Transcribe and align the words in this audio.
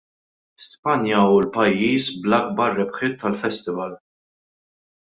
Spanja 0.67 1.19
hu 1.25 1.35
l-pajjiż 1.43 2.09
bl-akbar 2.25 2.75
rebħiet 2.81 3.21
tal-Festival. 3.25 3.97